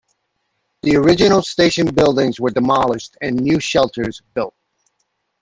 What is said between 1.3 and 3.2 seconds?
station buildings were demolished